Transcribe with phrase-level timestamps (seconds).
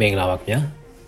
[0.00, 0.58] မင်္ဂလာပါခင်ဗျာ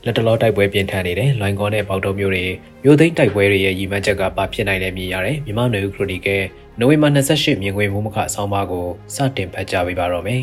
[0.05, 2.45] လက်တလောတိုက်ပွဲပြင်းထန်နေတဲ့လွိုင်းကောနဲ့ပေါတုံမျိုးတွေ
[2.85, 6.43] မျိုးသိန်းတိုက်ပွဲတွေရဲ့ရည်မှန်းချက်ကဘာဖြစ်နိုင်လဲမြင်ရတဲ့မြန်မာနယ်ဦးခရိုနီကယ်
[6.79, 10.43] နိုဝင်ဘာ28မြင်ကွင်းမူမခအဆောင်ပါကိုစတင်ဖတ်ကြားပေးပါတော့မယ်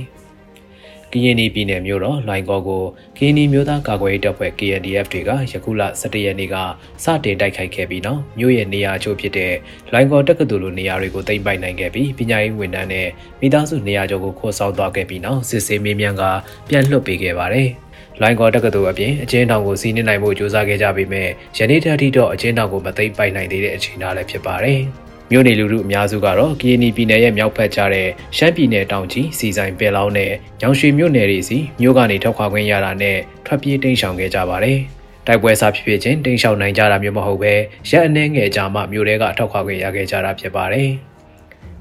[1.12, 2.84] ကရင်နီပြည်နယ်မြို့တော်လွိုင်းကောကို
[3.18, 6.56] ကရင်နီမျိုးသားကာကွယ်ရေးတပ်ဖွဲ့ KNDF တွေကယခုလ17ရက်နေ့က
[7.04, 9.54] စတင်တိုက်ခိုက်ခဲ့ပြီးနောက်မြို့ရဲ့နေရာချို့ဖြစ်တဲ့
[9.92, 13.08] လွိုင်းကောတက္ကသိုလ်လိုနေရာတွေကိုသိမ်းပိုက်နိုင်ခဲ့ပြီးပညာရေးဝန်ထမ်းနဲ့
[13.42, 16.24] မိသားစုနေရာကျော်ကိုခေါ်ဆောင်သွားခဲ့ပြီးနောက်စစ်ဆေးမေးမြန်းက
[16.70, 17.70] ပြန်လွှတ်ပေးခဲ့ပါတယ်။
[18.22, 24.82] လိုင်းကောတက္ကသိုလ်အပြင်အချင်းတောင်ကိုစီးနှင်းနိုင်မှုစ조사ခဲ့ကြပေမဲ့ယနေ့ထက်ထိတော့အချင်းတောင်ကိုမသိမ့်ပိုက်နိုင်သေးတဲ့အခြေအနေလည်းဖြစ်ပါတယ်။
[25.32, 34.78] မြို့နေလူထုအများစုကတော့ကီနီပြည်နယ်ရဲ့မြောက်ဘက်ကျတဲ့ရှမ်းပြည်နယ်တောင်ကြီးစီဆိုင်ပယ်လောင်းနဲ့ညောင်ရွှေမြို့နယ်တွေစီမြို့ကနေထောက်ခွာခွင့်ရတာနဲ့ထွက်ပြေးတိမ်းရှောင်ခဲ့ကြပါတယ်။
[35.28, 37.54] တိုက်ပွဲစားဖြစ်ဖြစ်ချင်းတိမ်းရှောင်နိုင်ကြတာမျိုးမဟုတ်ပဲ
[37.90, 40.90] ရက်အနှဲငယ်ကြာမှမြို့တွေကထောက်ခွာခွင့်ရခဲ့ကြတာဖြစ်ပါတယ်။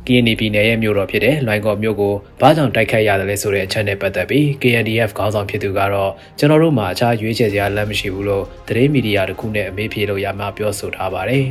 [0.06, 11.46] ကရင်ပြည်နယ်ရဲ့မြို့တော်ဖြစ်တဲ့လွိုင်ကော်မြို့ကိုဘာကြောင့်တိုက်ခိုက်ရတယ်လဲဆိုတဲ့အချက်နဲ့ပတ်သက်ပြီး KNDF ခေါင်းဆောင်ဖြစ်သူကတော့ကျွန်တော်တို့မှာအခြားရွေးချယ်စရာလမ်းမရှိဘူးလို့သတင်းမီဒီယာတစ်ခုနဲ့အမေးဖြေလို့ရမှပြောဆိုထားပါတယ်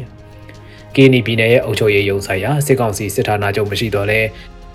[0.95, 4.21] ။ကရင်ပြည်နယ်ရဲ့အုပ်ချုပ်ရေးရုံးဆိုင်ရာစစ်ကောင်စီစစ်ဌာနချုပ်မရှိတော့လဲ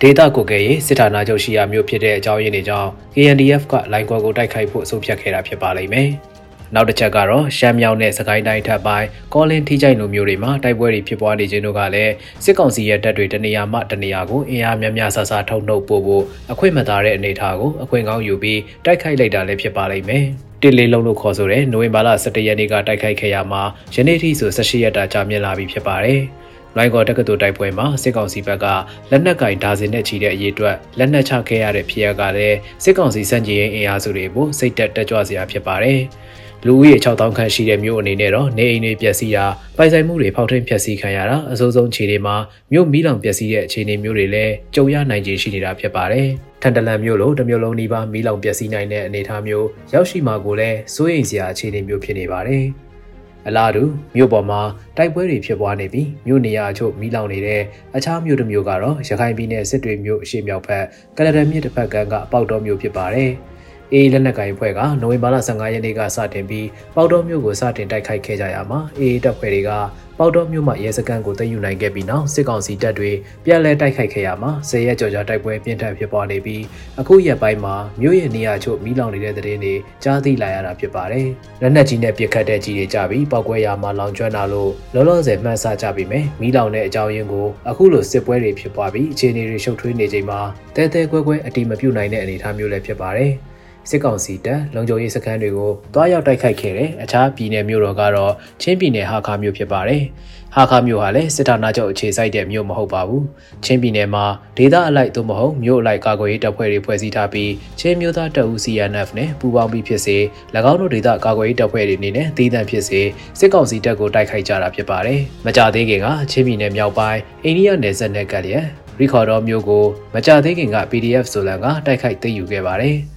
[0.01, 6.11] ဒေတာကိုကဲရေးစစ်ဌာနချုပ်ရှိရာမြို့ဖြစ်တဲ့အကြောင်းရင်းတွေကြောင့် KNDF ကလိုင်ကော်ကိုတိုက်ခိုက်ဖို့အဆိုဖြတ်ခဲ့တာဖြစ်ပါလိမ့်မယ်။
[6.75, 12.13] နောက်တစ်ချက်ကတော့ရှမ်းမြောက်နဲ့စကိုင်းတိုင်းထပ်ပိုင်းကောလင်းထိကြိုက်လိုမျိုးတွေမှာတိုက်ပွဲတွေဖြစ်ပွားနေခြင်းတို့ကလည်း
[12.45, 20.25] စစ်ကောင်စီရဲ့တပ်တွေတနေရာမှတနေရာကိုအင်အားများများဆဆထုတ်နှုတ်ပို့ဖို့အခွင့်မသာတဲ့အနေအထားကိုအခွင့်ကောင်းယူပြီးတိုက်ခိုက်လိုက်တာလည်းဖြစ်ပါလိမ့်မယ်။
[20.63, 23.63] တစ်လေးလုံးလို့ခေါ်ဆိုတဲ့နိုဝင်ဘာလ17ရက်နေ့ကတိုက်ခိုက်ခဲ့ရမှာ
[23.95, 26.21] ယနေ့ထိဆို18ရက်တာကြာမြင့်လာပြီဖြစ်ပါတယ်။
[26.77, 28.67] လိုင်းကော်တက္ကသိုလ်တိုက်ပွဲမှာစစ်ကောင်စီဘက်က
[29.11, 36.01] လက်နက်ကင်ဒါဇင်နဲ့ချီတဲ့အရေးအတွက်လက်နက်ချခဲ့ရတဲ့ဖြစ်ရပ်ကလည်းစစ်ကောင်စီစံကြေးအင်အားစုတွေကိုစိတ်တက်တက်ကြွစရာဖြစ်ပါတယ်။
[36.67, 42.37] လူဦးရေ6000ခန့်ရှိတဲ့မြို့အနေနဲ့တော့နေအိမ်တွေပျက်စီးတာပိုင်ဆိုင်မှုတွေဖောက်ထွင်းဖျက်ဆီးခံရတာအဆိုးဆုံးခြေတွေမှာ
[42.73, 46.29] မြို့မီးလောင်ပျက်စီးတဲ့အခြေအနေမျိုးတွေလည်းကြုံရနိုင်ခြေရှိနေတာဖြစ်ပါတယ်။
[46.63, 52.65] ထန်တလန်မြို့လိုတစ်မြို့လုံးနီးပါးမီးလောင်ပျက်စီးနိုင်တဲ့အနေအထားမျိုးရောက်ရှိမှာကိုလည်းစိုးရိမ်စရာအခြေအနေမျိုးဖြစ်နေပါတယ်။
[53.47, 53.85] အလားတူ
[54.17, 54.61] မြို့ပေါ်မှာ
[54.97, 57.63] တိုက်ပွဲတွေဖြစ်ပွားနေပြီးမြို့နေရာအချို့မိလောင်နေတဲ့
[57.97, 60.85] အခြားမြို့တစ်မျိုးကတော့ရခိုင်ပြည်နယ်စစ်တွေမြို့အရှေ့မြောက်ဘက်
[61.17, 63.33] ကလဒန်မြစ်တစ်ဖက်ကမ်းကအပေါက်တော်မြို့ဖြစ်ပါတယ်။
[63.95, 69.71] အေးလက်နက်ကိုင်ဖွဲ့ကနိုဝင်ဘာလ15ရက်နေ့ကစတင်ပြီးပေါတော်မြို့ကိုစတင်တိုက်ခိုက်ခဲ့ကြရမှာအေးတပ်ဖွဲ့တွေက
[70.19, 73.11] ပေါတော်မြို့မှာရဲစခန်းကိုသိမ်းယူနိုင်ခဲ့ပြီးနောက်စစ်ကောင်စီတပ်တွေ
[73.45, 76.63] ပြန်လည်တိုက်ခိုက်ခဲ့ရမှာဆယ်ရက်ကျော်ကြာတိုက်ပွဲပြင်းထန်ဖြစ်ပွားနေပြီး
[77.01, 81.29] အခုရက်ပိုင်းမှာမြို့ရဲ့နေရာချို့မီးလောင်နေတဲ့တဲ့တွေကြားသိလာရတာဖြစ်ပါတယ်။
[81.61, 90.41] လက်နက်ကြီးနဲ့ပစ်ခတ်တဲ့ကြီးတွေကြပြီးပောက်ကွဲရမှာလောင်ကျွမ်းတာလို့လောလောဆယ်မှတ်ဆကြပြီးမယ်။မီးလောင်တဲ့အကြောင်းရင်းကိုအခုလိုစစ်ပွဲတွေဖြစ်ပွားပြီးအခြေအနေတွေရှုပ်ထွေးနေချိန်မှာ
[90.77, 93.35] တဲတဲကွဲကွဲအတိမပြုတ်နိုင်တဲ့အနေအထားမျိုးလည်းဖြစ်ပါတယ်။
[93.91, 100.03] စစ်ကောင်စီတပ်လုံခြုံရေးစခန်းတွေကိုတွားရောက်တိုက်ခိုက်ခဲ့တဲ့အခြားပြည်နယ်မြို့တော်ကတော့ချင်းပြည်နယ်ဟာခါမြို့ဖြစ်ပါတယ်။
[100.55, 103.23] ဟာခါမြို့ဟာလည်းစစ်ဌာနချုပ်အခြေစိုက်တဲ့မြို့မဟုတ်ပါဘူး။
[103.65, 104.25] ချင်းပြည်နယ်မှာ
[104.59, 110.17] ဒေသအလိုက်သို့မဟုတ်မြို့အလိုက်ကာကွယ်ရေးတပ်ဖွဲ့တွေဖွဲ့စည်းထားပြီးချင်းမျိုးသားတပ်ဦး CNF နဲ့ပူးပေါင်းပြီးဖြစ်စေ၎
[110.71, 113.01] င်းတို့ဒေသကာကွယ်ရေးတပ်ဖွဲ့တွေအနေနဲ့တည်တံ့ဖြစ်စေ
[113.39, 118.67] စစ်ကောင်စီတပ်ကိုတိုက်ခိုက်ကြတာဖြစ်ပါတယ်။မကြသေးခင်ကချင်းပြည်နယ်မြောက်ပိုင်းအိန္ဒိယနယ်စပ်နဲ့ကပ်လျက်
[119.01, 119.85] ရီခေါ်တော်မျိုးကို
[120.15, 122.99] မကြသေးခင်က PDF ဆိုလန်ကတိုက်ခိုက်သိမ်းယူခဲ့ပါတယ်။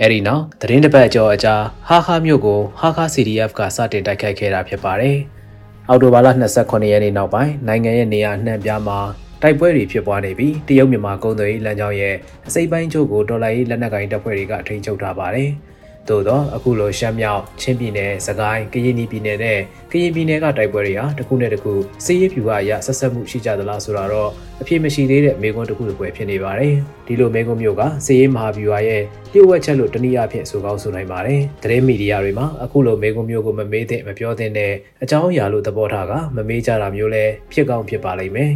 [0.00, 1.54] အဲဒီနောက်သတင်းတပတ်ကျော်အကြာ
[1.88, 5.16] ဟာခါမြို့ကိုဟာခါ CDF ကစတင်တိုက်ခိုက်ခဲ့တာဖြစ်ပါတယ်။
[5.88, 6.28] အော်တိုဘာလ
[6.58, 8.98] 28ရက်နေ့နောက်ပိုင်းနိုင်ငံရဲ့နေရာအနှံ့ပြားမှာ
[9.42, 12.14] တိုက်ပွဲတွေဖြစ်ပွားနေပြီးတရုတ်မြန်မာကုန်သွယ်ရေးလမ်းကြောင်းရဲ့
[12.46, 15.50] အစိပ်ပိုင်းချုပ်ကိုဒေါ်လာရေးလက်နက်ကိုင်တပ်ဖွဲ့တွေကထိန်းချုပ်ထားပါတယ်။
[16.08, 19.58] သို့တော့အခုလိုရှမ်းမြောက်ချင်းပြည်နယ်စကိုင်းကရင်ပြည်နယ်နဲ့
[19.92, 21.72] ကရင်ပြည်နယ်ကတိုက်ပွဲတွေဟာတစ်ခုနဲ့တစ်ခု
[22.04, 26.74] စစ်ရေးဖြူဟာအရဆက်ဆက်မှုရှိကြသလားဆိုတာတော့အဖြစ်မရှိသေးတဲ့မေကွန်းတစ်ခုတစ်ပွဲဖြစ်နေပါတယ်
[27.06, 34.72] ဒီလိုမေကွန်းမျိုးကစစ်ရေးမဟာဗျူဟာရဲ့လျှို့ဝှက်ချက်လို့တနည်းအားဖြင့်ဆိုကောင်းဆိုနိုင်ပါတယ်သတင်းမီဒီယာတွေမှာအခုလိုမေကွန်းမျိုးကိုမမေးသင့်မပြောသင့်တဲ့
[35.02, 38.52] အကြောင်းအရာလို့သဘောထားကမမေးကြတာမျိုးလဲဖြစ်ကောင်းဖြစ်ပါလိမ့်မယ်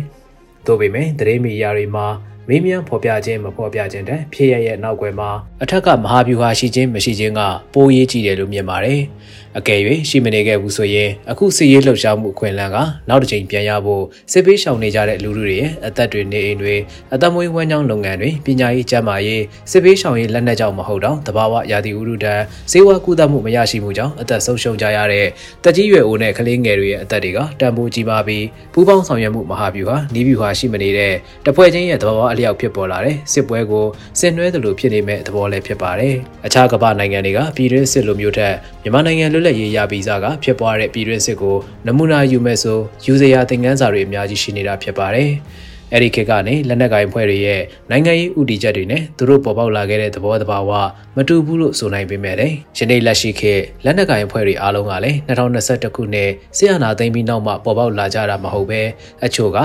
[0.67, 2.07] သို့ပေမဲ့သတင်းမီဒီယာတွေမှာ
[2.51, 5.31] မေးမြန်းဖော်ပြခြင်းမဖော်ပြခြင်းတဲ့ဖြစ်ရရဲ့နောက်ွယ်မှာ
[5.63, 7.41] အထက်ကမဟာဗျူဟာရှိခြင်းမရှိခြင်းက
[7.75, 9.01] ပိုးရေးကြည့်တယ်လို့မြင်ပါတယ်။
[9.59, 12.77] အကယ်၍ရှိမနေခဲ့ဘူးဆိုရင်အခုစစ်ရေးလှုပ်ရှားမှုအခွင့်အလမ်းက
[13.09, 16.75] နောက်တစ်ချိန်ပြန်ရဖို့စစ်ပေးရှောင်နေကြတဲ့လူလူတွေရဲ့အသက်တွေနေအိမ်တွေ
[17.15, 25.27] အသက်မွေးဝမ်းကြောင်းလုပ်ငန်းတွေပညာရေးကျန်းမာရေးစစ်ပေးရှောင်ရေးလက်နက်ကြောင့်မဟုတ်တော့တဘာဝရာသီဥတုတန်းစေဝါကုသမှုမရရှိမှုကြောင့်အသက်ဆုံးရှုံးကြရတဲ့
[25.65, 31.15] တက်ကြီးရွယ်အိုနဲ့ကလေးငယ်တွေရဲ့အသက်တွေကတန်ဖိုးကြီးပါပြီးပူးပေါင်းဆောင်ရွက်မှုမဟာဗျူဟာနီးဗျူဟာရှိမနေတဲ့
[31.47, 33.85] တပွဲချင်းရဲ့သဘာဝအလျောက်ဖြစ်ပေါ်လာတဲ့စစ်ပွဲကို
[34.19, 36.17] ဆင်နွှဲသလိုဖြစ်နေမဲ့သဘောလည်းဖြစ်ပါတယ်
[36.47, 41.57] အခြားကမ္ဘာနိုင်ငံတွေကပြည်တွင်းစစ်လိုမျိုးထက်မြန်မာနိုင်ငံလွတ်လပ်ရေးရဗီဇာကဖြစ်ပွားတဲ့ပြည်တွင်းစစ်ကို
[41.87, 45.31] နမူနာယူမဲ့ဆိုယူစရာသင်ခန်းစာတွေအများကြီးရှိနေတာဖြစ်ပါတယ်။
[45.95, 50.71] အဲဒီခေတ်ကနေလက်နက်ကိုင်ဖွဲ့တွေရဲ့နိုင်ငံရေးဥတီချက်တွေနဲ့သူတို့ပေါ်ပေါက်လာခဲ့တဲ့သဘောတဘာဝ
[51.17, 58.81] မတူဘူးလို့ဆိုနိုင်ပေမဲ့လည်းယနေ့လက်ရှိခေတ်လက်နက်ကိုင်ဖွဲ့တွေအားလုံးကလည်း2021ခုနှစ်ဆီယနာသိမ်းပြီးနောက်မှပေါ်ပေါက်လာကြတာမဟုတ်ပဲ
[59.25, 59.59] အချို့က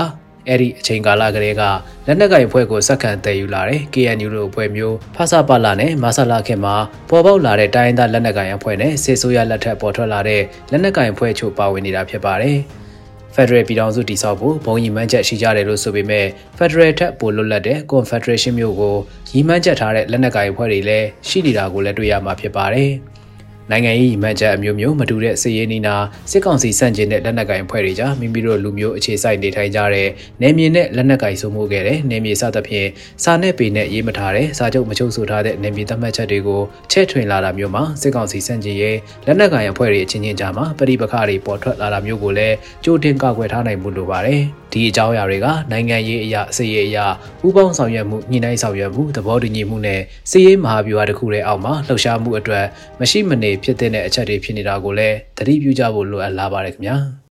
[0.48, 1.62] အဲ့ဒီအချိန်ကာလကလေးက
[2.06, 6.76] လက်နက်ကင်ဖွဲ့ကိုစက္ကန့်တည်ယူလာတဲ့ KNU တို့အဖွဲ့မျိုးဖဆပလာနဲ့မဆလာခင်မှာ
[7.10, 12.58] ပေါ်ပေါက်လာတဲ့တိုင်းရင်းသားလက်နက်ကင်အဖွဲ့နဲ့စစ်ဆိုးရလက်ထက်ပေါ်ထွက်လာတဲ့လက်နက်ကင်အဖွဲ့ချို့ပါဝင်နေတာဖြစ်ပါတယ်။
[13.34, 16.26] Federal ပြည်ထောင်စုတည်ဆောက်ဖို့ဘုံရီမှန်းချက်ရှိကြတယ်လို့ဆိုပေမဲ့
[16.58, 18.96] Federal ထက်ပိုလွတ်လပ်တဲ့ Confederation မျိုးကို
[19.34, 22.90] ရီမှန်းချက်ထားတဲ့လက်နက်ကိုင်အဖွဲ့တွေလည်းရှိနေတာကိုလည်းတွေ့ရမှာဖြစ်ပါတယ်။
[23.70, 25.94] နိုင်ငံရေးရည်မှန်းချက်အမျိုးမျိုးမတူတဲ့စစ်ရေးနီနာ
[26.30, 30.08] စစ်ကောင်စီစန့်ကျင်တဲ့လက်နက်ကိုင်ဖွဲ့တွေကြားမိမိတို့လူမျိုးအခြေစိုက်နေထိုင်ကြတဲ့
[30.42, 32.88] နယ်မြေနဲ့လက်နက်ကိုင်စုမှုခဲ့တဲ့နယ်မြေစသဖြင့်
[33.24, 36.62] စာနဲ့ပေနဲ့ရေးမထားတဲ့စာချုပ်မချုပ်ဆိုထားတဲ့နယ်မြေသတ်မှတ်ချက်တွေကို
[36.92, 44.42] ချဲ့ထွင်လာတာမျိုးမှာစစ်ကောင်စီစန့်ကျင်ရေးလက်နက်ကိုင်အဖွဲ့တွေအချင်းချင်းကြားမှာပဋိပက္ခတွေပေါ်ထွက်လာတာမျိုးကိုလည်းကြိုတင်ကာကွယ်ထားနိုင်မှုလိုပါတယ်
[44.74, 47.06] ဒီအကြောင်းအရာတွေကနိုင်ငံရေးအရာစစ်ရေးအရာ
[47.46, 50.00] ဥပေါင်းဆောင်ရွက်မှုညှိနှိုင်းဆောင်ရွက်မှုသဘောတူညီမှုနဲ့
[50.30, 52.64] စစ်ရေးမဟာဗျူဟာတစ်ခုတည်းအောက်မှာလှုပ်ရှားမှုအတွက်
[53.00, 56.96] မရှိမနေဖြစ်တဲ့အချက်တွေဖြစ်နေတာကိုလည်းသတိပြုကြဖို့လိုအပ်လာပါတယ်ခင်ဗျာ